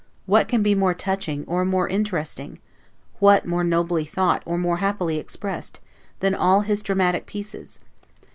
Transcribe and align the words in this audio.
What 0.25 0.47
can 0.47 0.63
be 0.63 0.73
more 0.73 0.95
touching, 0.95 1.45
or 1.45 1.63
more 1.63 1.87
interesting 1.87 2.57
what 3.19 3.45
more 3.45 3.63
nobly 3.63 4.03
thought, 4.03 4.41
or 4.47 4.57
more 4.57 4.77
happily 4.77 5.17
expressed, 5.17 5.79
than 6.21 6.33
all 6.33 6.61
his 6.61 6.81
dramatic 6.81 7.27
pieces? 7.27 7.79